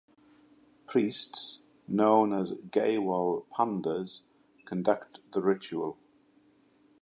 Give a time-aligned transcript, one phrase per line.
[0.87, 4.21] Priests, known as Gaywal-pandas,
[4.65, 5.95] conduct the ritual.